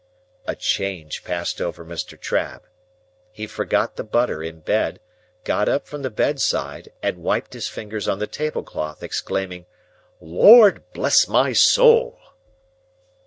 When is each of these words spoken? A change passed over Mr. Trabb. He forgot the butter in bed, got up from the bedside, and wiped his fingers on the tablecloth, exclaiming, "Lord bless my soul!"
A 0.47 0.55
change 0.55 1.23
passed 1.23 1.61
over 1.61 1.85
Mr. 1.85 2.19
Trabb. 2.19 2.63
He 3.31 3.45
forgot 3.45 3.97
the 3.97 4.03
butter 4.03 4.41
in 4.41 4.61
bed, 4.61 4.99
got 5.43 5.69
up 5.69 5.85
from 5.85 6.01
the 6.01 6.09
bedside, 6.09 6.89
and 7.03 7.19
wiped 7.21 7.53
his 7.53 7.67
fingers 7.67 8.07
on 8.07 8.17
the 8.17 8.25
tablecloth, 8.25 9.03
exclaiming, 9.03 9.67
"Lord 10.19 10.91
bless 10.93 11.27
my 11.27 11.53
soul!" 11.53 12.17